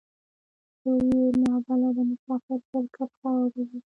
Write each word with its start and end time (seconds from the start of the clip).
څوک 0.79 1.01
يې 1.17 1.25
نا 1.43 1.53
بلده 1.65 2.01
مسافر 2.09 2.59
پر 2.69 2.83
کرښه 2.95 3.29
اړوي. 3.43 3.79